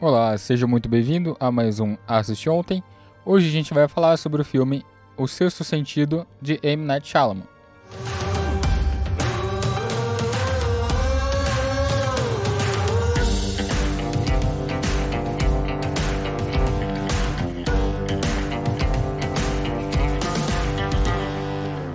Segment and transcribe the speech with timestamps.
[0.00, 2.82] Olá, seja muito bem-vindo a mais um Assist Ontem.
[3.24, 4.84] Hoje a gente vai falar sobre o filme
[5.16, 6.84] O Sexto Sentido de M.
[6.84, 7.42] Night Shyamalan.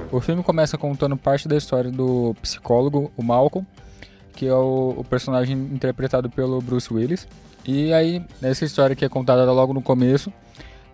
[0.10, 3.68] O filme começa contando parte da história do psicólogo, o Malcolm,
[4.34, 7.28] que é o, o, personagem interpretado pelo Bruce Willis.
[7.66, 10.32] E aí, nessa história que é contada logo no começo,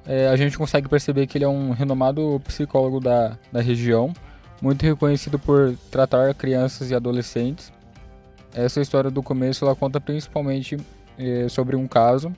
[0.06, 4.14] é, a gente consegue perceber que ele é um renomado psicólogo da, da região,
[4.62, 7.72] muito reconhecido por tratar crianças e adolescentes.
[8.54, 10.78] Essa história do começo ela conta principalmente
[11.18, 12.34] é, sobre um caso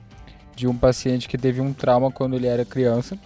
[0.56, 3.16] de um paciente que teve um trauma quando ele era criança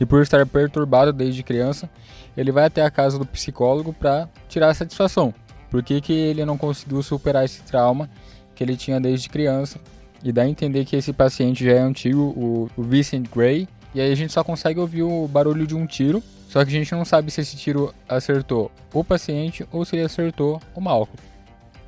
[0.00, 1.88] e por estar perturbado desde criança,
[2.36, 5.32] ele vai até a casa do psicólogo para tirar satisfação.
[5.70, 8.10] Por que, que ele não conseguiu superar esse trauma
[8.54, 9.78] que ele tinha desde criança?
[10.22, 13.68] E dá a entender que esse paciente já é antigo, o, o Vincent Gray.
[13.94, 16.78] E aí a gente só consegue ouvir o barulho de um tiro, só que a
[16.78, 21.18] gente não sabe se esse tiro acertou o paciente ou se ele acertou o Malcolm.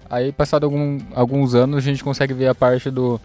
[0.08, 3.20] Aí, passado algum, alguns anos, a gente consegue ver a parte do,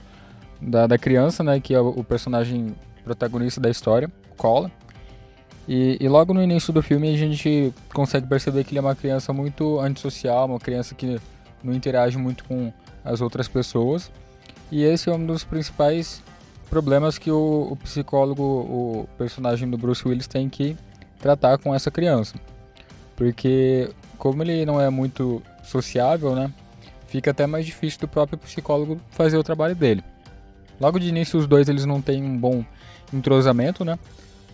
[0.62, 4.72] da, da criança, né, que é o, personagem protagonista da história, Cola.
[5.68, 8.96] E, e, logo no início do filme a gente consegue perceber que ele é uma
[8.96, 11.20] criança muito antissocial, uma criança que
[11.62, 12.72] não interage muito com
[13.04, 14.10] as outras pessoas.
[14.72, 16.22] E esse é um dos principais
[16.70, 20.76] problemas que o, o psicólogo, o personagem do Bruce Willis tem que
[21.20, 22.36] tratar com essa criança.
[23.16, 26.52] Porque como ele não é muito sociável, né,
[27.08, 30.04] fica até mais difícil do próprio psicólogo fazer o trabalho dele.
[30.80, 32.64] Logo de início os dois eles não têm um bom
[33.14, 33.98] entrosamento, né?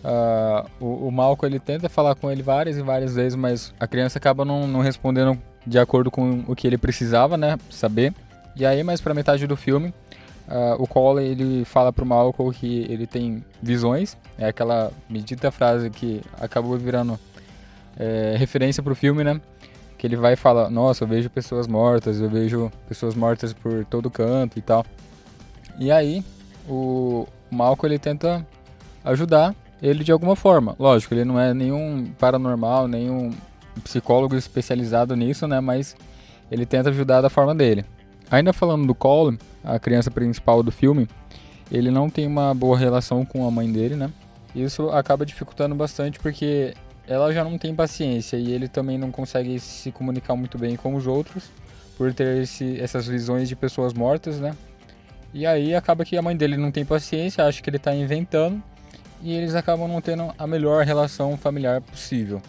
[0.04, 3.86] Uh, o, o Malcolm ele tenta falar com ele várias e várias vezes, mas a
[3.86, 7.58] criança acaba não, não respondendo de acordo com o que ele precisava, né?
[7.70, 8.12] Saber.
[8.56, 9.92] E aí, mais pra metade do filme,
[10.48, 14.16] uh, o Cole ele fala pro Malcolm que ele tem visões.
[14.38, 17.18] É aquela medita frase que acabou virando
[17.96, 19.40] é, referência pro filme, né?
[19.96, 24.10] Que ele vai falar: Nossa, eu vejo pessoas mortas, eu vejo pessoas mortas por todo
[24.10, 24.84] canto e tal.
[25.78, 26.24] E aí,
[26.68, 28.46] o Malcolm ele tenta
[29.04, 30.74] ajudar ele de alguma forma.
[30.78, 33.32] Lógico, ele não é nenhum paranormal, nenhum
[33.82, 35.60] psicólogo especializado nisso, né?
[35.60, 35.96] Mas
[36.50, 37.84] ele tenta ajudar da forma dele.
[38.30, 41.08] Ainda falando do Cole, a criança principal do filme,
[41.70, 44.10] ele não tem uma boa relação com a mãe dele, né?
[44.54, 46.74] Isso acaba dificultando bastante porque
[47.06, 50.94] ela já não tem paciência e ele também não consegue se comunicar muito bem com
[50.94, 51.50] os outros
[51.96, 54.54] por ter esse, essas visões de pessoas mortas, né?
[55.32, 58.62] E aí acaba que a mãe dele não tem paciência, acha que ele está inventando
[59.22, 62.40] e eles acabam não tendo a melhor relação familiar possível.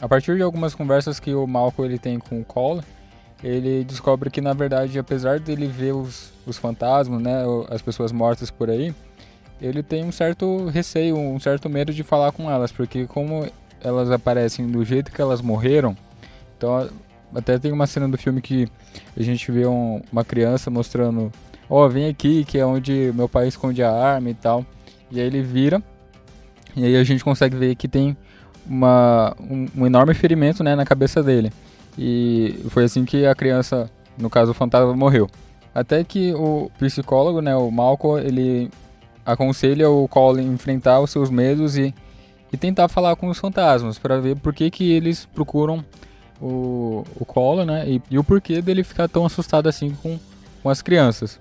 [0.00, 2.82] A partir de algumas conversas que o Malcolm ele tem com o Cole,
[3.42, 8.50] ele descobre que na verdade, apesar dele ver os, os fantasmas, né, as pessoas mortas
[8.50, 8.94] por aí,
[9.60, 13.46] ele tem um certo receio, um certo medo de falar com elas, porque como
[13.82, 15.96] elas aparecem do jeito que elas morreram,
[16.56, 16.88] então
[17.34, 18.68] até tem uma cena do filme que
[19.16, 21.32] a gente vê um, uma criança mostrando,
[21.68, 24.64] ó, oh, vem aqui, que é onde meu pai esconde a arma e tal.
[25.10, 25.82] E aí ele vira
[26.74, 28.16] e aí a gente consegue ver que tem
[28.66, 31.52] uma, um, um, enorme ferimento né, na cabeça dele.
[31.96, 35.28] E foi assim que a criança, no caso o fantasma, morreu.
[35.74, 38.70] Até que o psicólogo, né, o Malcolm, ele
[39.24, 41.94] aconselha o Colin enfrentar os seus medos e,
[42.52, 45.84] e tentar falar com os fantasmas para ver por que, que eles procuram
[46.40, 50.18] o, o Colin, né, e, e o porquê dele ficar tão assustado assim com,
[50.62, 51.40] com as crianças.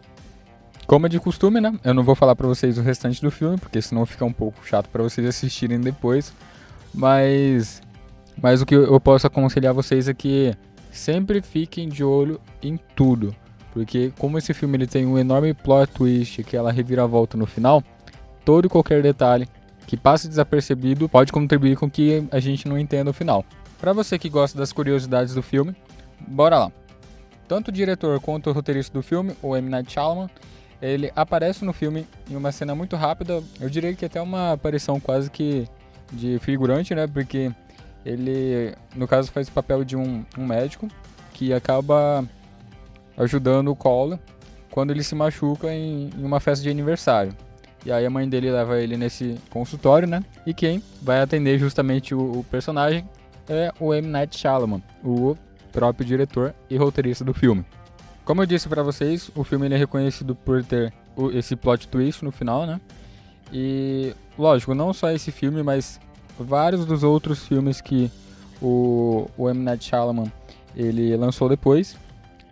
[0.88, 1.74] Como é de costume, né?
[1.84, 4.68] Eu não vou falar para vocês o restante do filme, porque senão fica um pouco
[4.68, 6.34] chato para vocês assistirem depois.
[6.94, 7.82] Mas,
[8.38, 10.54] mas o que eu posso aconselhar vocês é que
[10.92, 13.36] sempre fiquem de olho em tudo.
[13.74, 17.84] Porque como esse filme ele tem um enorme plot twist, que ela reviravolta no final,
[18.44, 19.48] todo e qualquer detalhe
[19.88, 23.46] que passe desapercebido pode contribuir com que a gente não entenda o final.
[23.80, 25.76] Para você que gosta das curiosidades do filme,
[26.20, 26.72] bora lá.
[27.48, 29.70] Tanto o diretor quanto o roteirista do filme, o M.
[29.70, 30.30] Night Shyamalan,
[30.82, 35.00] ele aparece no filme em uma cena muito rápida, eu diria que até uma aparição
[35.00, 35.68] quase que
[36.12, 37.08] de figurante, né?
[37.08, 37.52] Porque
[38.06, 40.88] ele, no caso, faz o papel de um, um médico
[41.34, 42.26] que acaba
[43.18, 44.20] ajudando o Cole
[44.70, 47.36] quando ele se machuca em, em, uma festa de aniversário.
[47.86, 50.24] E aí a mãe dele leva ele nesse consultório, né?
[50.46, 53.08] E quem vai atender justamente o, o personagem
[53.50, 54.08] é o M.
[54.08, 55.36] Night Shyamalan, o
[55.72, 57.66] próprio diretor e roteirista do filme.
[58.24, 60.94] Como eu disse para vocês, o filme é reconhecido por ter
[61.34, 62.80] esse plot twist no final, né?
[63.52, 66.00] E, lógico, não só esse filme, mas
[66.44, 68.12] vários dos outros filmes que
[68.62, 69.64] o, o M.
[69.64, 70.32] Night Shyamalan
[70.76, 71.98] ele lançou depois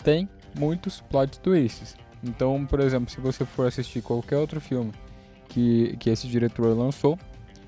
[0.03, 0.27] tem
[0.57, 1.95] muitos plot twists.
[2.24, 4.91] Então, por exemplo, se você for assistir qualquer outro filme
[5.47, 7.18] que, que esse diretor lançou,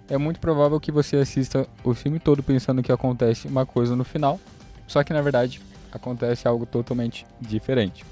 [0.10, 4.04] é muito provável que você assista o filme todo pensando que acontece uma coisa no
[4.04, 4.40] final,
[4.88, 8.04] só que na verdade acontece algo totalmente diferente.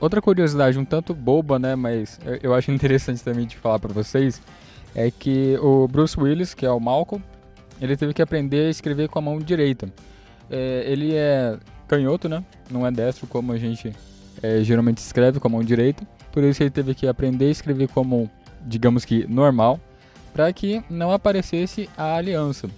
[0.00, 4.40] Outra curiosidade um tanto boba, né, mas eu acho interessante também de falar para vocês,
[4.94, 7.24] é que o Bruce Willis, que é o Malcolm,
[7.80, 9.88] ele teve que aprender a escrever com a mão direita.
[10.50, 12.44] É, ele é canhoto, né?
[12.70, 13.94] Não é destro como a gente
[14.42, 16.06] é, geralmente escreve com a mão direita.
[16.32, 18.30] Por isso ele teve que aprender a escrever com a mão,
[18.66, 19.80] digamos que normal,
[20.32, 22.68] para que não aparecesse a aliança.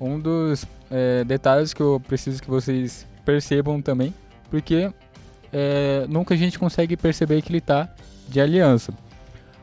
[0.00, 4.14] Um dos é, detalhes que eu preciso que vocês percebam também,
[4.50, 4.90] porque
[5.52, 7.88] é, nunca a gente consegue perceber que ele está
[8.28, 8.92] de aliança.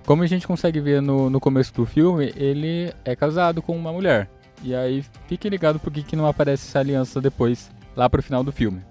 [0.06, 3.94] Como a gente consegue ver no, no começo do filme, ele é casado com uma
[3.94, 4.30] mulher.
[4.63, 8.52] E aí fique ligado porque que não aparece essa aliança depois, lá pro final do
[8.52, 8.81] filme.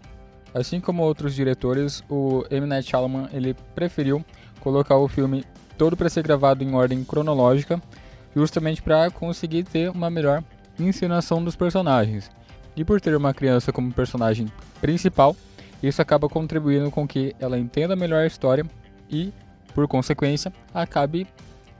[0.52, 2.66] Assim como outros diretores, o M.
[2.66, 4.24] Night Shyamalan ele preferiu
[4.58, 5.44] colocar o filme
[5.78, 7.80] todo para ser gravado em ordem cronológica,
[8.34, 10.42] justamente para conseguir ter uma melhor
[10.78, 12.30] encenação dos personagens.
[12.76, 14.46] E por ter uma criança como personagem
[14.80, 15.36] principal,
[15.82, 18.64] isso acaba contribuindo com que ela entenda melhor a história
[19.08, 19.32] e,
[19.74, 21.26] por consequência, acabe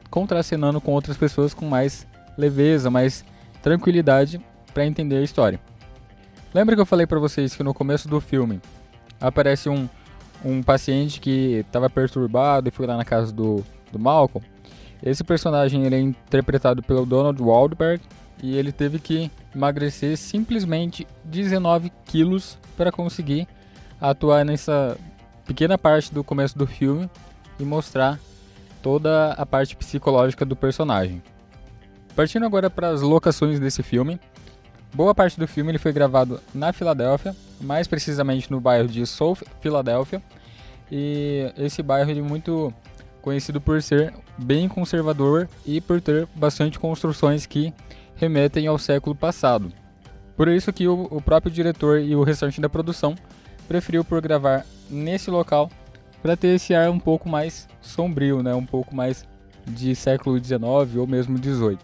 [0.09, 2.07] contracenando com outras pessoas com mais
[2.37, 3.25] leveza, mais
[3.63, 4.41] tranquilidade
[4.73, 5.61] para entender a história.
[6.53, 8.61] Lembra que eu falei para vocês que no começo do filme
[9.21, 9.89] aparece um,
[10.45, 14.45] um paciente que estava perturbado e foi lá na casa do, do Malcolm?
[15.03, 18.03] Esse personagem ele é interpretado pelo Donald Wahlberg
[18.43, 23.47] e ele teve que emagrecer simplesmente 19 quilos para conseguir
[24.01, 24.97] atuar nessa
[25.47, 27.09] pequena parte do começo do filme
[27.59, 28.19] e mostrar
[28.83, 31.23] toda a parte psicológica do personagem.
[32.21, 34.21] Partindo agora para as locações desse filme,
[34.93, 39.39] boa parte do filme ele foi gravado na Filadélfia, mais precisamente no bairro de South
[39.63, 40.21] Philadelphia,
[40.93, 42.75] e esse bairro é muito
[43.23, 47.73] conhecido por ser bem conservador e por ter bastante construções que
[48.17, 49.73] remetem ao século passado.
[50.37, 53.15] Por isso que o, o próprio diretor e o restante da produção
[53.67, 55.71] preferiu por gravar nesse local
[56.21, 58.55] para ter esse ar um pouco mais sombrio, né?
[58.55, 59.27] um pouco mais
[59.67, 60.61] de século XIX
[60.99, 61.79] ou mesmo XVIII.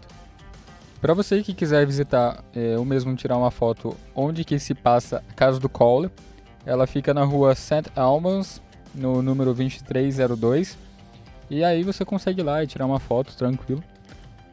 [1.01, 5.23] Para você que quiser visitar é, ou mesmo tirar uma foto onde que se passa
[5.29, 6.09] a casa do Cole,
[6.65, 7.91] ela fica na rua St.
[7.95, 8.61] Albans,
[8.93, 10.77] no número 2302.
[11.49, 13.83] E aí você consegue ir lá e tirar uma foto tranquilo.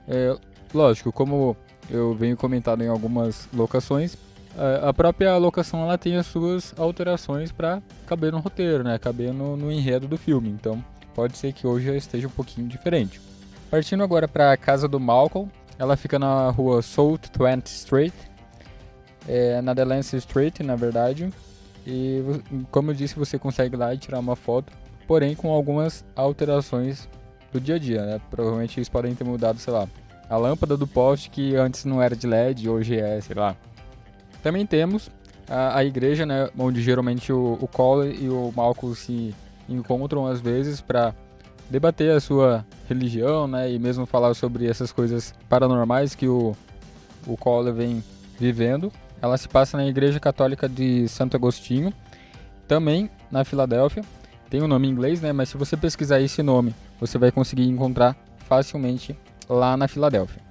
[0.06, 0.36] É,
[0.72, 1.56] lógico, como
[1.90, 4.16] eu venho comentado em algumas locações,
[4.82, 8.98] a própria locação ela tem as suas alterações para caber no roteiro, né?
[8.98, 10.48] Caber no, no enredo do filme.
[10.48, 10.82] Então
[11.14, 13.20] pode ser que hoje esteja um pouquinho diferente.
[13.70, 18.14] Partindo agora para a casa do Malcolm, ela fica na rua South 20 Street,
[19.28, 21.30] é, na Delancey Street, na verdade.
[21.86, 22.22] E
[22.70, 24.72] como eu disse, você consegue lá e tirar uma foto,
[25.06, 27.08] porém com algumas alterações
[27.52, 28.20] do dia a dia, né?
[28.30, 29.86] Provavelmente eles podem ter mudado, sei lá,
[30.28, 33.56] a lâmpada do poste que antes não era de LED, hoje é, sei lá.
[34.42, 35.10] Também temos
[35.48, 39.34] a, a igreja, né, onde geralmente o, o Cole e o Malcolm se
[39.68, 41.14] encontram às vezes para
[41.70, 46.54] debater a sua religião, né, e mesmo falar sobre essas coisas paranormais que o,
[47.26, 48.02] o Cole vem
[48.38, 48.92] vivendo.
[49.20, 51.92] Ela se passa na Igreja Católica de Santo Agostinho,
[52.68, 54.02] também na Filadélfia.
[54.50, 57.30] Tem o um nome em inglês, né, mas se você pesquisar esse nome, você vai
[57.30, 58.16] conseguir encontrar
[58.46, 59.16] facilmente
[59.48, 60.42] lá na Filadélfia.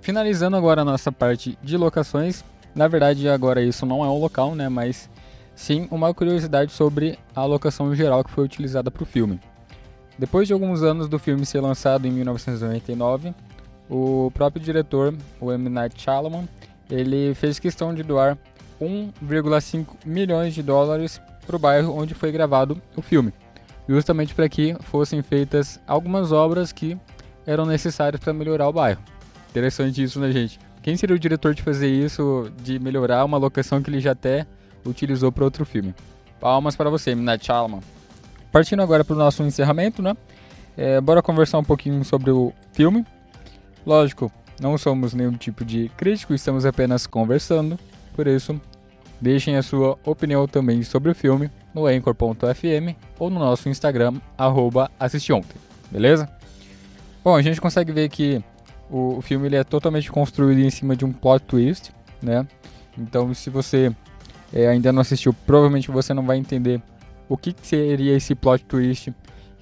[0.00, 4.54] Finalizando agora a nossa parte de locações, na verdade agora isso não é um local,
[4.54, 5.10] né, mas
[5.54, 9.40] sim uma curiosidade sobre a locação geral que foi utilizada para o filme.
[10.18, 13.32] Depois de alguns anos do filme ser lançado em 1999,
[13.88, 15.68] o próprio diretor, o M.
[15.68, 16.48] Night Shyamalan,
[16.90, 18.36] ele fez questão de doar
[18.80, 23.32] 1,5 milhões de dólares para o bairro onde foi gravado o filme,
[23.88, 26.98] justamente para que fossem feitas algumas obras que
[27.46, 29.00] eram necessárias para melhorar o bairro.
[29.50, 30.58] Interessante isso, né, gente?
[30.82, 34.46] Quem seria o diretor de fazer isso, de melhorar uma locação que ele já até
[34.84, 35.94] utilizou para outro filme?
[36.40, 37.22] Palmas para você, M.
[37.22, 37.80] Night Shyamalan.
[38.50, 40.16] Partindo agora para o nosso encerramento, né?
[40.76, 43.04] É, bora conversar um pouquinho sobre o filme.
[43.84, 47.78] Lógico, não somos nenhum tipo de crítico, estamos apenas conversando.
[48.14, 48.60] Por isso,
[49.20, 54.90] deixem a sua opinião também sobre o filme no anchor.fm ou no nosso Instagram, arroba
[55.90, 56.28] beleza?
[57.24, 58.42] Bom, a gente consegue ver que
[58.90, 62.46] o, filme ele é totalmente construído em cima de um plot twist, né?
[62.96, 63.94] Então, se você
[64.52, 66.80] é, ainda não assistiu, provavelmente você não vai entender
[67.28, 69.12] o que seria esse plot twist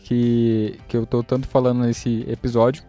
[0.05, 2.83] que, que eu tô tanto falando nesse episódio,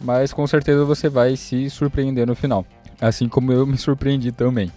[0.00, 2.66] mas com certeza você vai se surpreender no final,
[3.00, 4.70] assim como eu me surpreendi também.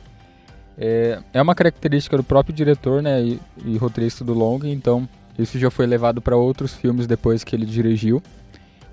[0.78, 5.08] É, é uma característica do próprio diretor né, e, e roteirista do longa, então
[5.38, 8.22] Isso já foi levado para outros filmes depois que ele dirigiu.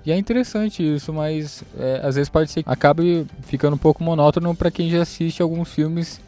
[0.03, 4.03] E é interessante isso, mas é, às vezes pode ser que acabe ficando um pouco
[4.03, 6.19] monótono para quem já assiste alguns filmes,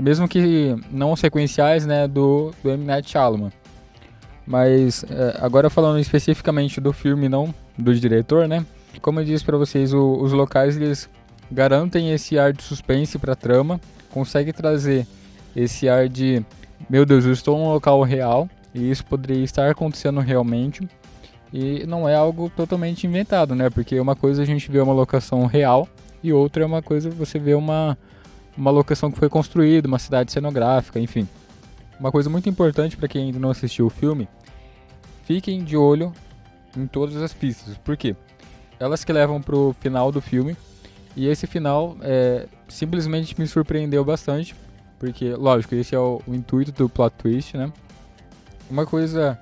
[0.00, 2.84] mesmo que não sequenciais, né, do, do M.
[2.84, 3.50] Night Shyamalan.
[4.46, 8.64] Mas é, agora falando especificamente do filme, não do diretor, né?
[9.00, 11.08] Como eu disse para vocês, o, os locais eles
[11.50, 13.80] garantem esse ar de suspense para a trama,
[14.10, 15.06] consegue trazer
[15.54, 16.44] esse ar de
[16.88, 20.86] meu Deus, eu estou num local real e isso poderia estar acontecendo realmente.
[21.52, 23.68] E não é algo totalmente inventado, né?
[23.68, 25.86] Porque uma coisa a gente vê uma locação real
[26.22, 27.96] e outra é uma coisa você vê uma,
[28.56, 31.28] uma locação que foi construída, uma cidade cenográfica, enfim.
[31.98, 34.28] Uma coisa muito importante para quem ainda não assistiu o filme,
[35.24, 36.12] fiquem de olho
[36.76, 37.76] em todas as pistas.
[37.78, 38.16] Por quê?
[38.78, 40.56] Elas que levam pro final do filme.
[41.14, 44.54] E esse final é, simplesmente me surpreendeu bastante.
[44.98, 47.72] Porque, lógico, esse é o, o intuito do plot twist, né?
[48.70, 49.38] Uma coisa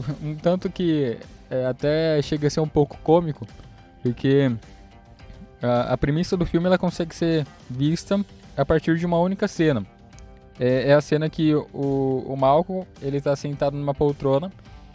[0.22, 1.18] um tanto que
[1.50, 3.46] é, até chega a ser um pouco cômico,
[4.02, 4.52] porque
[5.62, 8.24] a, a, premissa do filme ela consegue ser vista
[8.56, 9.84] a partir de uma única cena.
[10.58, 14.50] É, é a cena que o, o Malcolm ele está sentado numa poltrona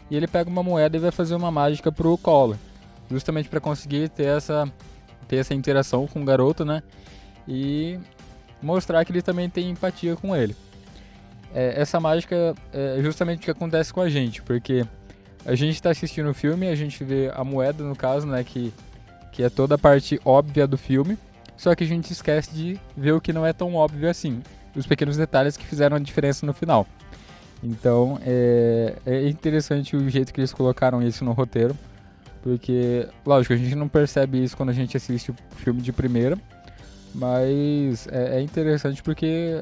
[0.10, 2.58] e ele pega uma moeda e vai fazer uma mágica pro Collor,
[3.10, 4.72] justamente para conseguir ter essa
[5.27, 6.84] ter essa interação com o garoto, né?
[7.48, 7.98] E
[8.62, 10.56] mostrar que ele também tem empatia com ele.
[11.53, 14.86] É, essa mágica é justamente o que acontece com a gente, porque
[15.46, 18.74] a gente está assistindo o filme, a gente vê a moeda, no caso, né, que,
[19.32, 21.18] que é toda a parte óbvia do filme,
[21.58, 24.42] só que a gente esquece de ver o que não é tão óbvio assim,
[24.76, 26.88] os pequenos detalhes que fizeram a diferença no final.
[27.64, 31.78] Então, é, é interessante o jeito que eles colocaram isso no roteiro,
[32.42, 36.38] porque, lógico, a gente não percebe isso quando a gente assiste o filme de primeira,
[37.14, 39.62] mas é, é interessante porque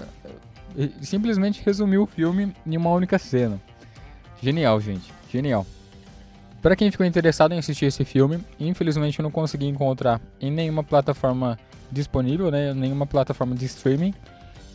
[0.77, 3.59] é, simplesmente resumiu o filme em uma única cena.
[4.41, 5.11] Genial, gente.
[5.29, 5.65] Genial.
[6.61, 10.83] Para quem ficou interessado em assistir esse filme, infelizmente eu não consegui encontrar em nenhuma
[10.83, 11.57] plataforma
[11.91, 14.13] disponível, né, nenhuma plataforma de streaming,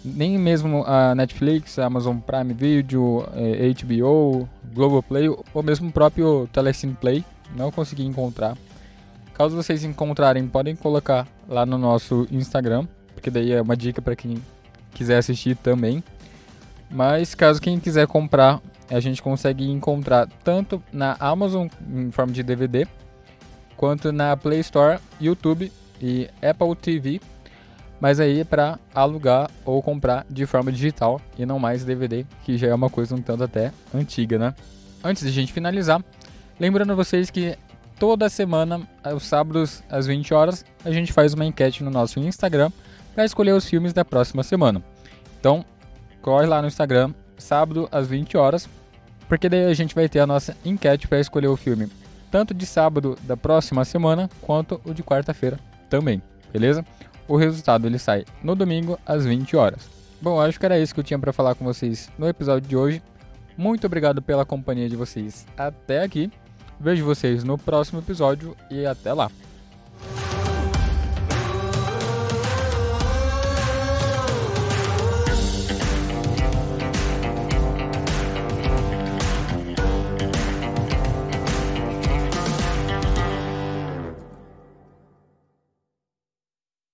[0.05, 6.49] nem mesmo a Netflix, a Amazon Prime Video, eh, HBO, Globoplay ou mesmo o próprio
[6.53, 7.25] Telecine Play,
[7.55, 8.57] não consegui encontrar.
[9.35, 14.17] Caso vocês encontrarem, podem colocar lá no nosso Instagram, porque daí é uma dica para
[14.17, 14.43] quem
[14.93, 16.03] quiser assistir também.
[16.91, 18.61] Mas caso quem quiser comprar
[18.91, 22.87] a gente consegue encontrar tanto na Amazon em forma de DVD,
[23.77, 27.21] quanto na Play Store, YouTube e Apple TV,
[28.01, 32.59] mas aí é para alugar ou comprar de forma digital e não mais DVD, que
[32.59, 34.55] já é uma coisa um tanto até antiga, né?
[35.03, 36.03] Antes de a gente finalizar,
[36.59, 37.57] lembrando vocês que
[37.99, 42.71] toda semana, aos sábados às 20 horas, a gente faz uma enquete no nosso Instagram
[43.15, 44.83] para escolher os filmes da próxima semana.
[45.39, 45.65] Então,
[46.21, 48.69] corre lá no Instagram, sábado às 20 horas,
[49.29, 51.89] porque daí a gente vai ter a nossa enquete para escolher o filme,
[52.31, 56.23] tanto de sábado da próxima semana quanto o de quarta-feira também,
[56.53, 56.85] beleza?
[57.27, 59.89] O resultado ele sai no domingo às 20 horas.
[60.21, 62.77] Bom, acho que era isso que eu tinha para falar com vocês no episódio de
[62.77, 63.03] hoje.
[63.57, 66.31] Muito obrigado pela companhia de vocês até aqui.
[66.79, 69.31] Vejo vocês no próximo episódio e até lá.